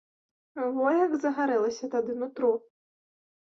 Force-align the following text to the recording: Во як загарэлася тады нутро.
Во 0.77 0.87
як 0.95 1.13
загарэлася 1.27 1.93
тады 1.95 2.19
нутро. 2.25 2.53